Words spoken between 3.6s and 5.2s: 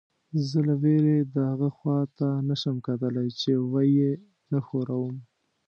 ویې نه ښوروم.